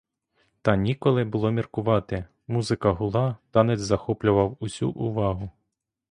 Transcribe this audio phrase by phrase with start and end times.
[0.61, 5.49] Та ніколи було міркувати: музика гула, танець захоплював усю увагу.